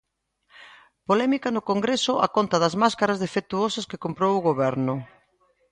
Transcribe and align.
Polémica 1.09 1.49
no 1.55 1.65
Congreso 1.71 2.13
a 2.25 2.27
conta 2.35 2.57
das 2.63 2.75
máscaras 2.81 3.21
defectuosas 3.25 3.87
que 3.89 4.01
comprou 4.05 4.31
o 4.35 4.45
Goberno. 4.49 4.95